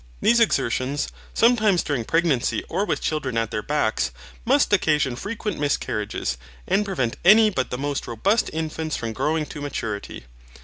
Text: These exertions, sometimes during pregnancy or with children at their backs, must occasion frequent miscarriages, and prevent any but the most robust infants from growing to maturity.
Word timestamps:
These 0.19 0.39
exertions, 0.39 1.09
sometimes 1.35 1.83
during 1.83 2.05
pregnancy 2.05 2.63
or 2.69 2.85
with 2.85 3.01
children 3.03 3.37
at 3.37 3.51
their 3.51 3.61
backs, 3.61 4.09
must 4.45 4.73
occasion 4.73 5.15
frequent 5.15 5.59
miscarriages, 5.59 6.37
and 6.65 6.83
prevent 6.83 7.17
any 7.23 7.51
but 7.51 7.69
the 7.69 7.77
most 7.77 8.07
robust 8.07 8.49
infants 8.51 8.97
from 8.97 9.13
growing 9.13 9.45
to 9.45 9.61
maturity. 9.61 10.25